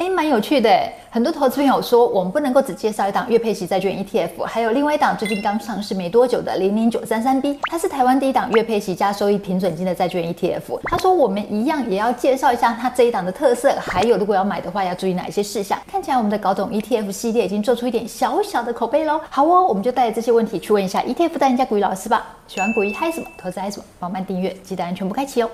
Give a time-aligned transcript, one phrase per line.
[0.00, 0.70] 哎，蛮有趣的。
[1.10, 10.80] 很多投资朋友说，我们不能够只介绍一档月配息债券 ETF，还有另外一档最近刚上市没多久的零零九三三 B，它是台湾第一档月配息加收益平准金的债券 ETF。
[10.84, 15.78] 他说我们一样也要介绍一下它这一档的特色，还有如果要买的话要注意哪一些事项。
[15.86, 19.20] 看起来我们的搞懂 ETF 系列已经做出一点小小的口碑喽。
[19.28, 22.24] 好哦，我们就带着这些问题去问一下 ETF 代言人家股鱼老师吧。
[22.48, 25.50] 喜欢股鱼嗨什么，投资嗨什么，帮忙订阅，记得按全部开启哦。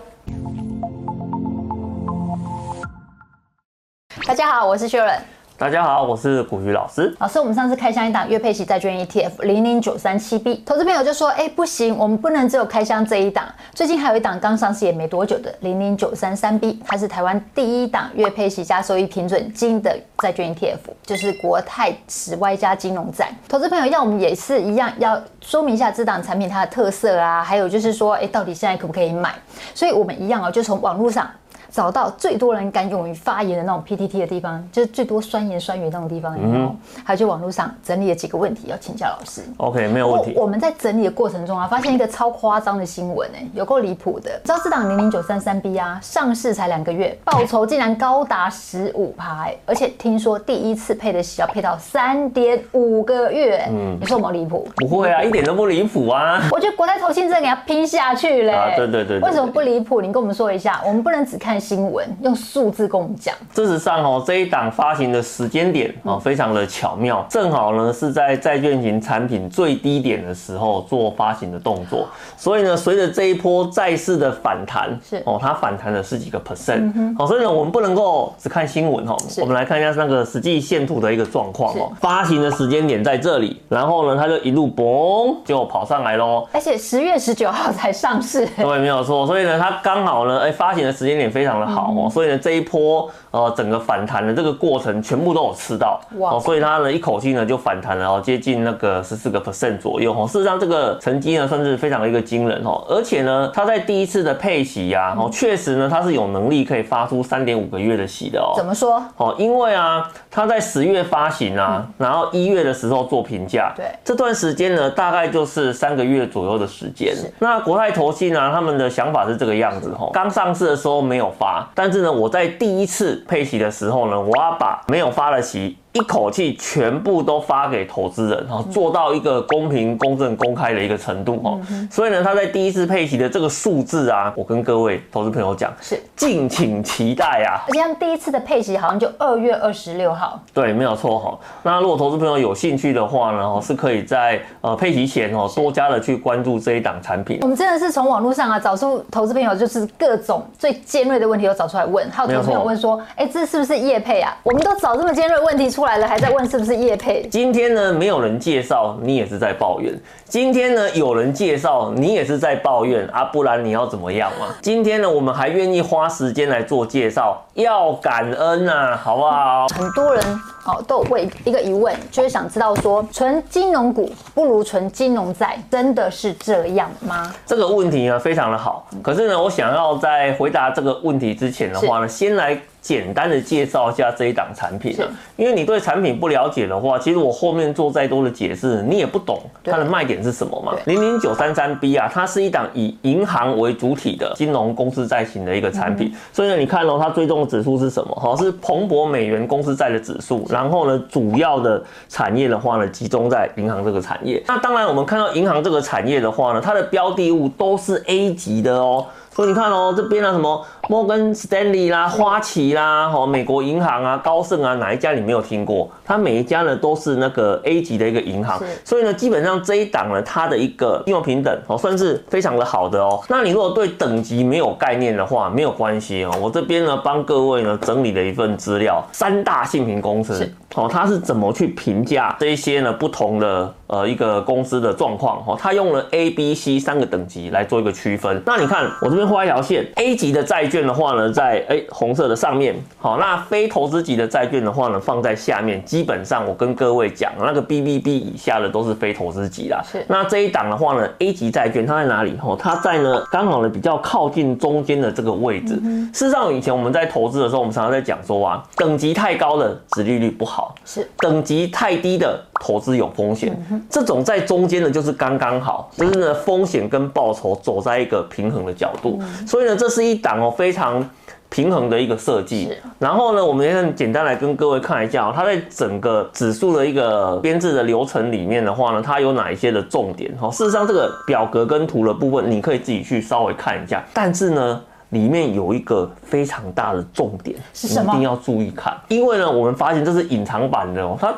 [4.26, 5.16] 大家好，我是薛仁。
[5.56, 7.14] 大家好，我是古鱼老师。
[7.20, 13.44] 老师，我们上次开箱一档月配息债券 ETF 零零九三七 B，投资朋友就说：“哎、欸，不行，我们不能只有开箱这一档。
[13.72, 23.32] 最近还有一档刚上市也没多久的零零九三三 B，它是台湾第一档月配息加收益平准金的债券 ETF，就是国泰十 Y 加金融债。
[23.48, 29.32] 投资朋友要我们也是一样，要说明一下这档产品它的特色啊，还有就是说，哎、欸，到底现在可不可以买？
[29.72, 31.30] 所以我们一样哦，就从网络上。
[31.76, 39.42] 找到最多人敢勇于发言的那种 PTT 的地方，就是最多酸言酸语那种地方，然后、嗯、还有就网络上整理了几个问题要请教老师。
[39.58, 40.32] OK，没有问题。
[40.34, 44.40] 我，们在整理的过程中啊，发现一个超夸张的新闻哎、欸，有够离谱的。
[44.42, 54.66] 知道这档零零九三三 B 啊，上市才两个月，报酬竟然高达十五趴，而且听说第一次配的息要配到三点五个月，嗯，你说有没有离谱？
[54.76, 56.40] 不会啊，一点都不离谱啊。
[56.50, 58.74] 我觉得国泰投信真的给他拼下去嘞、啊。
[58.74, 59.28] 对对对，对，对。
[59.28, 60.00] 为什么不离谱？
[60.00, 62.36] 你跟我们说一下，我们不能只看新闻，用。
[62.36, 72.06] 数字跟我们讲，事实上哦，这一档发行的时间点哦，非常的巧妙，正好呢是在债券型产品最低点的时候做发行的动作，
[72.36, 75.22] 所以呢，随着这一波债市的反弹，是。
[75.24, 92.40] 哦，它反弹了十几个 percent，好，所以呢，我们不能够只看新闻哦，我们来看一下那个实际线图的一个状况哦，发行的时间点在这里，然后呢，它就一路嘣就跑上来喽，而且十月十九号才上市，对，没有错，所以呢，它刚好呢，哎，发行的时间点非常的好哦，所以呢。
[92.46, 100.28] 这一波呃，整个反弹的这个过程全部都有吃到哦，所以它呢一口气呢就反弹了哦，接近那个十四个 percent 左右哦。
[100.28, 108.52] 事实上这个成绩呢算是非常的一个惊人哦，而且呢，它在第一次的配息呀哦，确实呢它是有能力可以发出三点五个月的息的哦。
[108.56, 109.02] 怎么说？
[109.16, 117.14] 哦，因为啊，它在十月发行啊，然后一月的时候做评价，对，这段时间呢大概就是三个月左右的时间。
[117.40, 122.30] 那国泰投信呢，他们的想法是这个样子哦，刚上市的时候没有发，但是呢我。
[122.36, 125.78] 在第一次配齐的时候呢，我要把没有发的息。
[125.96, 131.58] 一口气全部都发给投资人，哈，做到一个公平、公正、公开的一个程度，哈。
[131.90, 137.64] 所以呢，他在第一次配齐的这个数字啊，我跟各位投资朋友讲，是敬请期待啊。
[137.66, 140.38] 而且他们第一次的配齐好像就二月二十六号。
[140.52, 141.38] 对，没有错哈。
[141.62, 147.38] 那如果投资朋友有兴趣的话呢，是可以在呃配齐前哦，多加的去关注这一档产品。
[147.40, 154.36] 我们真的是从网络上啊找出投资朋友就是各种最尖锐的问题都找出来问，还有投资朋友问说，哎，这是不是业配啊？
[154.42, 155.85] 我们都找这么尖锐问题出来。
[155.86, 157.22] 来了，还在问是不是叶配？
[157.30, 159.94] 今天呢，没有人介绍，你也是在抱怨。
[160.24, 164.48] 今天呢，有人介绍，你也是在抱怨啊，不然你要怎么样嘛？
[164.60, 169.68] 今天呢，我们还愿意花时间来做介绍，要感恩啊，好不好？
[169.68, 170.22] 很多人
[170.66, 177.32] 哦都有问一个疑问，就是想知道说，纯金融股不如纯金融债，真的是这样吗？
[177.46, 178.88] 这个问题呢，非常的好。
[179.00, 182.60] 可是呢，我想要在回答这个问题之前的话呢，先来。
[182.86, 184.96] 简单的介绍一下这一档产品，
[185.34, 190.72] 因为你对产品不了解的话，其实我后面做再多的解释，你也不懂它的卖点是什么嘛。
[190.84, 198.14] 零零九三三 B 啊，它是一档以银行为主体的金融公司债型的一个产品，所以呢，你看哦，它追踪的指数是什么？
[198.14, 200.46] 哈，是蓬勃美元公司债的指数。
[200.48, 204.40] 然后呢，主要的产业的话呢，集中在银行这个产业。
[204.46, 209.04] 那当然，我们看到银行这个产业的话呢，它的标的物都是 A 级的哦。
[209.34, 215.88] 所以你看哦，这边啊什么摩根斯丹利啦、花旗啦、哈美国银行啊、高盛啊，哪一家你没有听过？
[216.04, 223.20] 它每一家呢都是那个 A 级的一个银行，所以呢基本上这一档呢它的一个信用平等哦算是非常的好的哦。
[223.28, 238.40] 那你如果对等级没有概念的话，没有关系哦，我这边呢帮各位呢整理了一份资料，三大信评公司哦，它是怎么去评价这一些呢不同的呃一个公司的状况哦，它用了 A、B、C 三个等级来做一个区分。
[238.46, 239.26] 那你看我这边。
[239.26, 245.80] 画一条线，A 级的债券的话呢，在哎红色的上面，好，那非投资级的债券的话呢，放在下面。
[245.84, 249.80] 基本上我跟各位讲，那个 BBB 以下的都是非投资级啦。
[249.84, 252.36] 是，那这一档的话呢，A 级债券它在哪里？
[252.42, 255.78] 哦，它在呢刚好呢比较靠近中间的这个位置。
[255.84, 263.56] 嗯、事实上，以前我们在投资的时候，我们常常在讲说啊，等级太高的殖利率不好，是等级太低的投资有风险。
[263.70, 269.20] 嗯、这种在中间的就是刚刚好，就是呢风险跟报酬走在一个平衡的角度。
[269.46, 271.08] 所以呢，这是一档哦非常
[271.48, 272.72] 平衡的一个设计。
[272.98, 280.34] 然后呢，我们先简单来跟各位看一下，哦它在整个指数的一个编制的流程里面的话呢，它有哪一些的重点？
[280.36, 284.04] 哈，事实上这个表格跟图的部分，你可以自己去稍微看一下。
[284.12, 288.12] 但是呢，里面有一个非常大的重点，是什么？
[288.12, 291.34] 一定要注意看，因为呢，我们发现这是隐藏版的哦，它。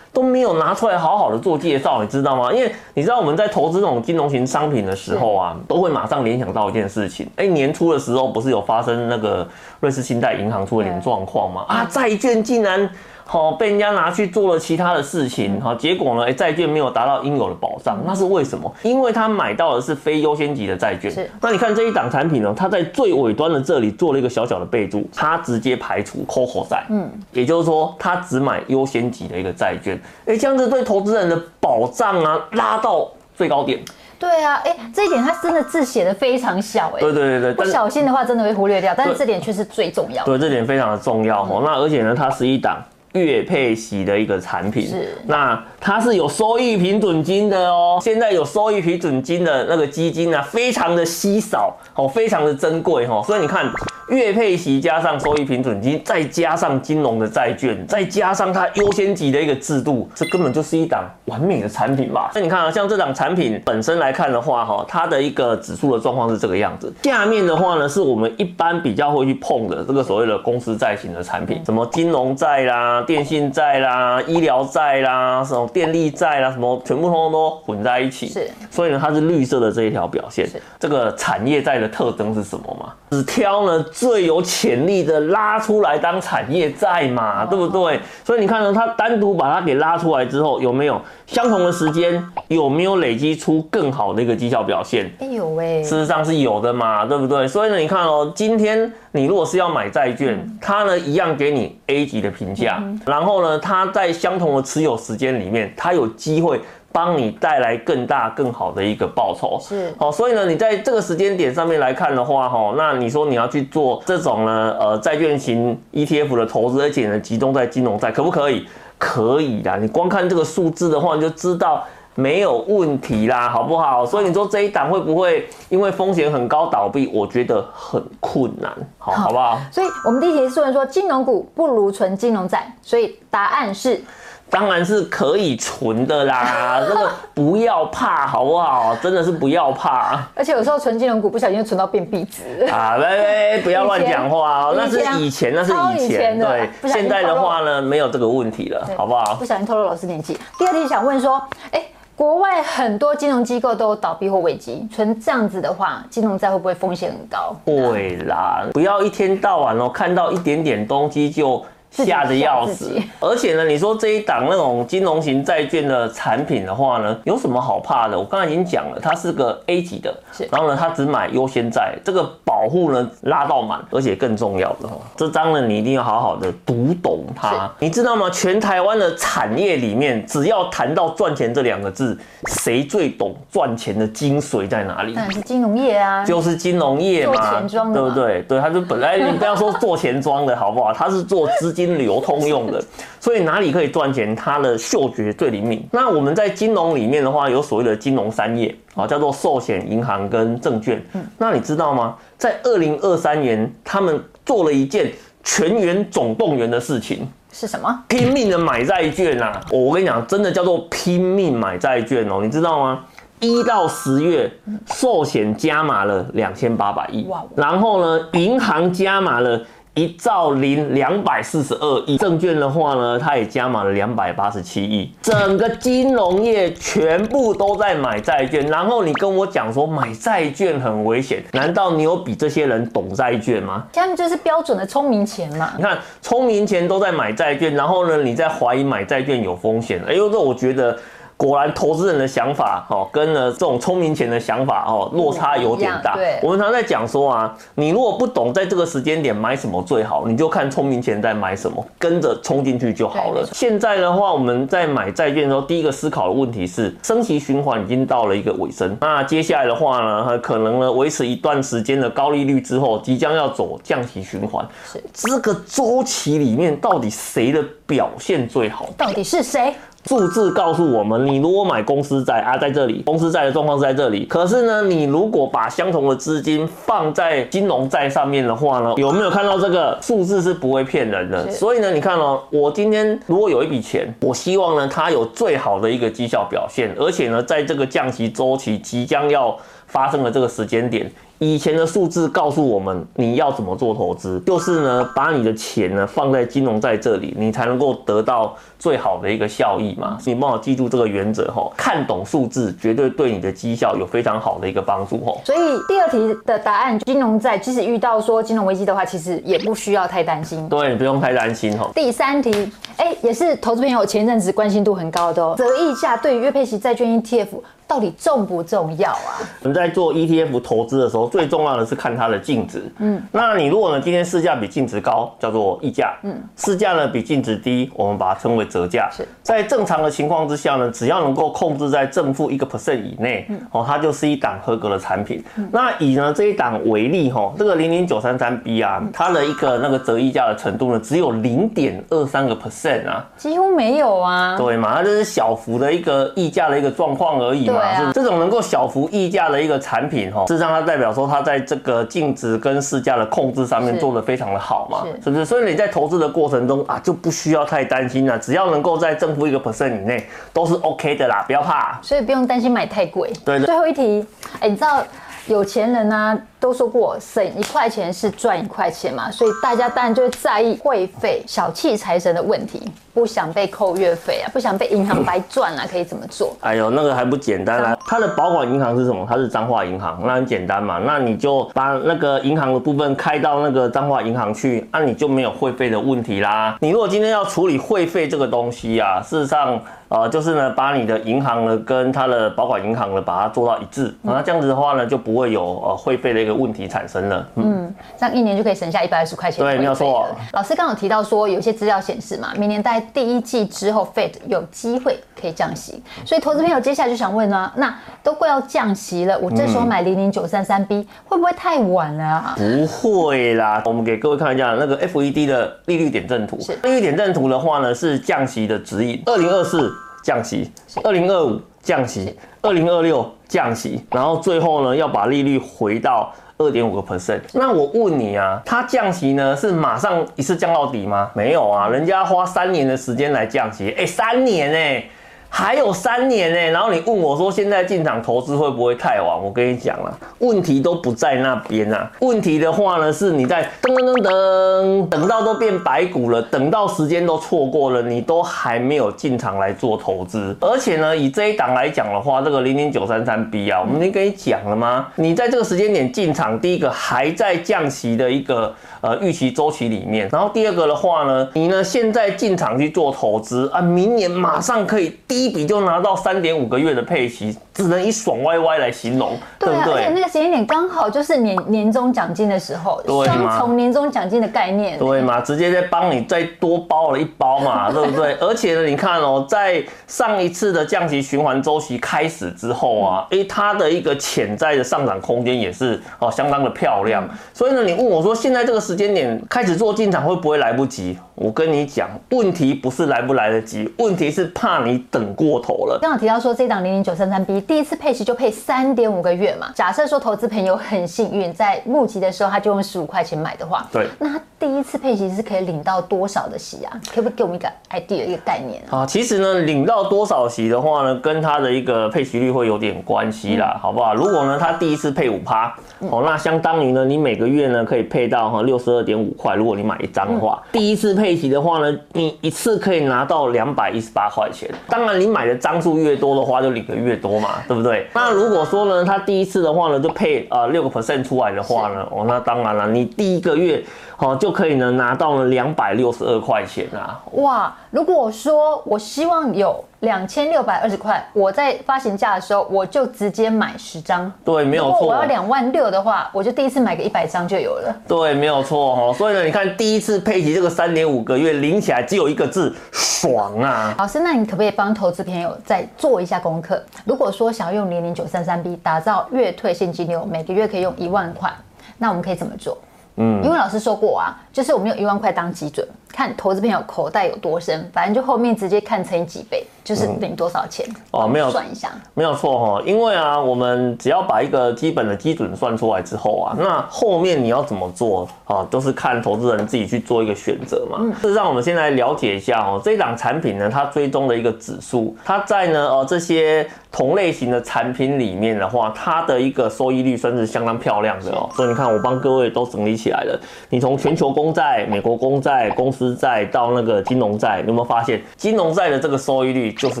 [0.16, 2.50] 都没有拿出来好好的做介绍，你知道吗？
[2.50, 7.28] 因为你知道我们在投资这种金融型商品的时候啊，都会马上联想到一件事情。
[7.36, 9.46] 哎，年初的时候不是有发生那个
[9.78, 11.66] 瑞士信贷银行出了点状况吗？
[11.68, 12.88] 啊，债券竟然。
[13.28, 18.72] 好，被人家拿去做了其他的事情，好，结果呢，哎，债券没有达到应有的保障，那是为什么？
[18.84, 21.10] 因为他买到的是非优先级的债券。
[21.10, 33.80] 是，那你看这一档产品呢，它在最尾端的这里做了一个小小的备注，它直接排除 COCO 债，嗯，也就是说，它只买优先级的一个债券，哎，这样子对投资人的保障啊，拉到最高点。
[34.20, 40.38] 对啊，哎，这一点它真的字写的非常小，哎，对对对对，不小心的话真的会忽略掉，但是这点却是最重要的。
[40.38, 41.60] 对，这点非常的重要哦。
[41.64, 42.80] 那而且呢，它是一档。
[43.18, 47.98] 月配息的一个产品，是那它是有收益平准金的哦。
[48.02, 53.22] 现在有收益平准金的那个基金啊，非常的稀少哦，非常的珍贵哦。
[53.26, 53.70] 所以你看，
[54.08, 62.30] 月配息加上收益平准金，再加上金融的债券，再加上它优先级的一个制度，这根本就是一档完美的产品吧？
[62.34, 66.92] 那你看啊，像这档产品本身来看的话，哈，它的一个指数的状况是这个样子。
[67.02, 73.02] 下面的话呢，是我们一般比较会去碰的这个所谓的公司债型的产品，什么金融债啦。
[73.02, 78.28] 电信债啦、医疗债啦、什么电力债啦，什么全部通通都混在一起。
[78.28, 80.48] 是，所以呢，它是绿色的这一条表现。
[80.48, 82.92] 是，这个产业债的特征是什么嘛？
[83.10, 87.98] 只挑呢最有潜力的拉出来当产业债嘛，对不对？
[88.22, 95.10] 所以你看呢，它单独把它给拉出来之后，有没有相同的时间，有没有累积出更好的一个绩效表现？
[95.18, 97.48] 哎有喂，事实上是有的嘛，对不对？
[97.48, 102.82] 所以呢，你看哦，今天你如果是要买债券，它呢一样给你 A 级的评价。
[103.06, 106.60] 然后呢，它在相同的持有时间里面，它有机会
[106.96, 109.58] 帮你带来更大、更好的一个报酬。
[109.60, 118.66] 是，好，所以呢，你在这个时间点上面来看的话，哈，那你说你要去做这种呢，呃，债券型 ETF 的投资，而且呢，集中在金融债，可不可以？
[118.96, 121.84] 可以啦，你光看这个数字的话，你就知道。
[122.18, 124.06] 没有问题啦，好不好？
[124.06, 127.10] 所以你说这一档会不会因为风险很高倒闭？
[127.12, 129.60] 我觉得很困难，好，好不好？
[129.70, 134.02] 所以我们第一题是问说金融股不如存金融债，所以答案是，
[134.48, 138.94] 当然是可以存的啦， 这个不要怕，好不好？
[139.02, 140.24] 真的是不要怕。
[140.34, 142.96] 而且有时候存金融股不小心就存到变壁值啊！
[142.96, 149.34] 喂喂，不要乱讲话哦，那是以前，那是以前，对，现在的话呢，没有这个问题了，好不好？
[149.34, 150.38] 不小心透露老师年纪。
[150.58, 151.42] 第二题想问说，
[151.72, 151.82] 哎。
[152.16, 157.54] 国外很多金融机构都倒闭或危机，存这样子的话，金融债会不会风险很高？
[157.66, 161.62] 会啦，不要一天到晚哦，看到一点点东西就。
[161.90, 168.18] 吓得要死，而且呢，你说这一档那种金融型债券的产品的话呢，有什么好怕的？
[168.18, 170.14] 我刚才已经讲了，它是个 A 级的，
[170.50, 177.70] 然后呢，它只买优先债，这个保护呢拉到满，而且更重要的，这张呢你一定要好好的读懂它。
[177.78, 178.28] 你知道吗？
[178.30, 185.14] 全台湾的产业里面，只要谈到赚钱这两个字，谁最懂赚钱的精髓在哪里？
[185.14, 188.42] 当然是金融业啊，就是金融业嘛，做钱庄的，对不对？
[188.42, 190.92] 对，他是本来你不要说做钱庄的好不好？
[190.92, 191.96] 他是做资金。
[191.96, 192.82] 流通用的，
[193.18, 195.82] 所以哪里可以赚钱，它的嗅觉最灵敏。
[195.92, 201.02] 那我们在金融里面的话，有所谓的金融三业啊，叫做寿险、银行跟证券。
[201.38, 202.16] 那你知道吗？
[202.36, 205.10] 在二零二三年，他们做了一件
[205.42, 208.04] 全员总动员的事情，是什么？
[208.08, 209.60] 拼命的买债券啊！
[209.70, 213.04] 我跟你讲，真的叫做拼命买债券哦，你知道吗？
[213.40, 214.50] 一到十月，
[214.86, 219.62] 寿险加码了两千八百亿，然后呢，银行加码了。
[219.96, 228.66] 一兆零两百四十二亿，证券的话呢，它也加码了两百八十七亿，整个金融业全部都在买债券。
[228.66, 233.84] 然后你跟我讲说买债券很危险，难道你有比这些人懂债券吗？
[233.90, 235.72] 他们就是标准的聪明钱嘛。
[235.78, 240.02] 你看，聪明钱都在买债券，然后呢，你在怀疑买债券有风险？
[240.06, 240.96] 哎呦，这我觉得。
[241.36, 246.14] 果然，投资人的想法哦，跟呢这种聪明钱的想法哦，落差有点大。
[246.14, 253.46] 对，我们常在讲说啊，你如果不懂在这个时间点买什么最好，你就看聪明钱在买什么，跟着冲进去就好了。
[253.52, 258.96] 现在的话，我们在买债券的时候，第一个思考的问题是，升息循环已经到了一个尾声。
[259.00, 264.66] 那接下来的话呢，可能呢维持一段时间的高利率之后，即将要走降息循环。
[264.90, 268.86] 是这个周期里面，到底谁的表现最好？
[268.96, 269.74] 到底是谁？
[270.06, 274.24] 数字告诉我们，你如果买公司债啊，在这里，公司债的状况是在这里。
[274.26, 281.50] 可是呢，你如果把相同的资金放在金融债上面的话呢，有没有看到这个数字是不会骗人的？
[281.50, 289.56] 所以呢，你看哦，我今天如果有一笔钱，我希望呢，它有最好的一个绩效表现，而且呢，在这个降息周期即将要
[289.86, 291.10] 发生了这个时间点。
[291.38, 300.16] 以前的数字告诉我们，你要怎么做投资，就是呢，把你的钱呢放在金融债这里，你才能够得到最好的一个效益嘛。
[300.24, 305.36] 你帮我记住这个原则哈，看懂数字绝对对你的绩效有非常好的一个帮助哈。
[305.44, 310.66] 所以第二题的答案，金融债即使遇到说金融危机的话，其实也不需要太担心。
[310.70, 311.90] 对，你不用太担心哈。
[311.94, 317.48] 第三题，哎、欸，也是投资朋友前阵子关心度很高的哦，折溢价对于月佩奇债券 ETF。
[317.88, 319.38] 到底重不重要啊？
[319.62, 322.82] 我们在做 ETF 投资的时候，最重要的是看它的净值。
[322.98, 326.12] 嗯，那你如果呢，今天市价比净值高，叫做溢价。
[326.24, 329.08] 嗯，市价呢比净值低，我们把它称为折价。
[329.12, 335.40] 是，在正常的情况之下呢，只要能够控制在正负一个 percent 以内，哦，它就是一档合格的产品。
[335.70, 344.56] 那以呢这一档为例，哈，这个零零九三三 B 啊，它的一个那个折溢价的程度呢，只有零点二三个 percent 啊，几乎没有啊。
[344.56, 347.68] 对嘛，它就是小幅的一个溢价的一个状况而已。
[347.68, 355.44] 嘛啊，这种能够小幅溢价的一个产品，哈，事实上它代表说它在这个净值跟市价的控制上面做得非常的好嘛，是不是？
[355.44, 361.98] 所以你在投资的过程中啊，就不需要太担心了，只要能够在正负一个 percent 以内，都是 OK 的啦，不要怕。
[362.02, 363.32] 所以不用担心买太贵。
[363.44, 363.58] 对。
[363.60, 364.24] 最后一题，
[364.60, 365.02] 哎，你知道
[365.46, 366.38] 有钱人呢、啊？
[366.58, 372.82] 都说过省一块钱是赚一块钱嘛，所以大家当然就会在意会费、小气财神的问题，
[373.14, 376.56] 不想被扣月费啊，不想被银行白赚啊，可以怎么做？
[376.62, 377.96] 哎呦，那个还不简单啊！
[378.08, 379.24] 它的保管银行是什么？
[379.28, 386.76] 它是彰化银行，那很简单嘛，那你就把那个银行的部分开到那个彰化银行去，那你就没有会费的问题啦。
[386.80, 399.64] 你如果今天要处理会费这个东西啊，事实上，呃，就是呢，把你的银行呢跟它的保管银行呢，把它做到一致，那这样子的话呢，就不会有呃会费的一个问题产生了，嗯，这样一年就可以省下一百二十块钱。
[399.64, 400.28] 对，没有错。
[400.52, 412.54] 老师刚刚有提到说，有些资料显示嘛，明年在第一季之后，Fed 有机会可以降息，所以投资朋友接下来就想问呢，那都快要降息了，我这时候买零零九三三 B 会不会太晚了啊？
[412.56, 416.60] 不会啦，我们给各位看一下那个 FED 的利率点阵图。
[416.60, 419.92] 是，利率点阵图的话呢，是降息的指引，二零二四
[420.26, 420.68] 降息，
[421.04, 426.34] 二零二五降息，二零二六降息，然后最后呢要把利率回到。
[426.58, 431.30] 二点五个 percent，那我问你啊，它降息呢是马上一次降到底吗？
[431.34, 435.04] 没有啊，人家花三年的时间来降息，哎，三年哎、
[435.48, 439.42] 还有三年呢，然后你问我说，现在进场投资会不会太晚？
[439.42, 442.10] 我跟你讲了，问题都不在那边啊。
[442.20, 450.54] 问题的话呢，是你在噔噔噔噔，等到都变白骨了，等到时间都错过了，你都还没有进场来做投资。
[450.60, 455.08] 而且呢，以这一档来讲的话，这个零零九三三 B 啊，我们已经跟你讲了吗？
[455.14, 458.74] 你在这个时间点进场，第一个还在降息的一个
[459.06, 465.46] 呃预期周期里面，然后第二个的话呢，你呢现在进场去做投资啊，明年马上可以第。
[465.46, 470.04] 一笔就拿到三点五个月的配息，只能以爽歪歪来形容，对啊，对不对？
[470.04, 475.42] 而且那个时间点刚好就是年年终奖金的时候，双重年终奖金的概念，对嘛？
[475.42, 478.32] 直接在帮你再多包了一包嘛， 对不对？
[478.40, 487.28] 而且呢，你看哦，在上一次的降息循环周期开始之后啊，诶，它的一个潜在的上涨空间也是哦相当的漂亮。
[487.52, 491.18] 所以呢，你问我说，现在这个时间点开始做进场会不会来不及？
[491.34, 495.98] 我跟你讲，问题不是来不来得及，问题是怕你等过头了。
[496.00, 499.70] 刚好提到说，这档零零九三三 B 第一次配息就配三点五个月嘛。
[499.74, 507.00] 假设说投资朋友很幸运，在募集的时候他就用十五块钱买的话，对，那他第一次配息是可以领到多少的息啊？
[507.12, 509.04] 可不可以给我们一个 idea 一个概念啊？
[509.04, 514.14] 其实呢，领到多少息的话呢，跟他的一个配息率会有点关系啦，嗯、好不好？
[514.14, 519.54] 如果呢，他第一次配五趴，哦，那相当于呢，你每个月呢可以配到哈六十二点五块。
[519.54, 521.36] 如果你买一张的话，嗯、第一次配。
[521.36, 524.70] 齐的话呢，你一次可以拿到两百一十八块钱。
[524.88, 528.06] 当然，你买的张数越多的话，就领的越多嘛，对不对？
[528.14, 533.84] 那如果说呢，他第一次的话呢，就配呃六个 percent 出来的话呢，哦，那当然了，你第一个月。
[534.18, 537.20] 哦，就可以呢拿到了两百六十二块钱啊！
[537.32, 544.32] 哇，如果我说我希望有两千六百二十块，我在发行价的时候我就直接买十张。
[544.44, 544.92] 对，没有错。
[544.92, 547.92] 如果我要两万六的话，我就第一次买个一百张就有了。
[548.06, 549.12] 对，没有错哈。
[549.12, 553.96] 所以呢，你看第一次配齐这个三点五个月领起来只有一个字，爽啊！
[553.98, 556.80] 老师，那你可不可以帮投资朋友再做一下功课？
[557.04, 561.52] 如果说想要用零零九三三 B 打造月退现金流，每个月可以用一万块，
[561.98, 562.78] 那我们可以怎么做？
[563.16, 565.84] 嗯，因为老师说过啊，就是我们用一万块当基准，
[566.16, 569.62] 看投资朋友口袋有多深，反正就后面直接看乘以几倍。
[569.84, 570.84] 就是领多少钱？
[571.12, 572.82] 哦，没有算一下，没有错哈。
[572.84, 580.98] 因为啊，我们只要把一个基本的基准算出来之后啊，那后面你要怎么做啊，都是看投资人自己去做一个选择嘛。
[581.22, 591.48] 事实上，我们先来了解一下哦，这一档产品呢，它追踪的一个指数，它在呢呃这些同类型的产品里面的话，它的一个收益率算是相当漂亮的哦。
[591.54, 593.40] 所以你看，我帮各位都整理起来了。
[593.68, 600.00] 你从全球公债、美国公债、公司债到那个金融债，你有没有发现金融债的这个收益率就是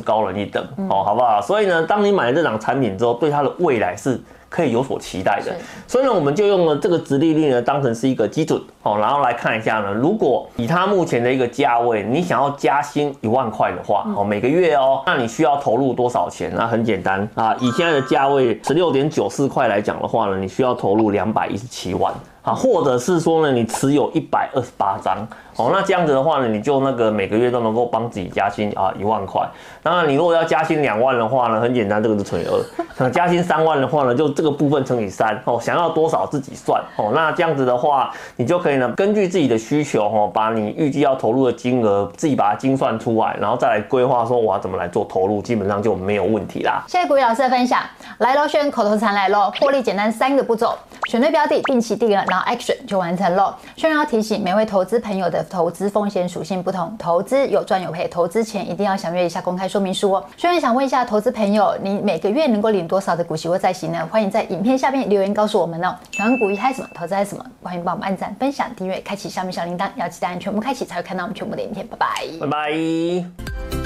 [0.00, 1.40] 高人一等哦，好不好？
[1.40, 4.20] 所以呢，当你买了这档产品之后，对它的未来是。
[4.48, 5.52] 可以有所期待的，
[5.88, 16.50] 所以呢，我们就用了这个直利率呢当成是一个基准哦，然后来看一下呢，如果以它目前的一个价位，你想要加薪一万块的话哦，每个月哦，那你需要投入多少钱？
[16.54, 22.14] 那很简单啊，以现在的价位十六点九四块来讲的话呢，你需要投入两百一十七万。
[22.46, 25.18] 啊，或者是说呢，你持有一百二十八张，
[25.56, 29.44] 哦，那这样子的话呢，你就那个每个月都能够帮自己加薪啊一万块。
[29.82, 32.64] 当然，你如果要加薪两万的话呢，很简单，这个就乘以二。
[32.96, 35.36] 想加薪三万的话呢，就这个部分乘以三。
[35.44, 36.80] 哦，想要多少自己算。
[36.94, 46.84] 哦，那这样子的话，你就可以呢，根据自己的需求，哦，把你预计要投入的金额自己把它精算出来，然后再来规划说我要怎么来做投入，基本上就没有问题啦。
[46.86, 47.80] 谢谢古雨老师的分享。
[48.18, 50.72] 来喽，选口头禅来喽，获利简单三个步骤：
[51.08, 52.35] 选对标的，定期定额。
[52.44, 53.56] Action 就完成了。
[53.76, 60.24] 虽然要提醒每位投资朋友的投资风险属性不同，投资有赚有赔，投资前一定要详阅一下公开说明书哦。
[60.36, 64.06] 虽然想问一下投资朋友，你每个月能够领多少的股息或债息呢？
[64.10, 65.94] 欢迎在影片下面留言告诉我们哦。
[66.12, 66.88] 喜欢股一嗨什么？
[66.94, 67.44] 投资嗨什么？
[67.62, 71.86] 欢迎帮我们按赞、分享、订阅、开启下面小铃铛，要记得按全部开启才会看到我们全部的影片。
[71.86, 72.06] 拜拜，
[72.40, 73.85] 拜拜。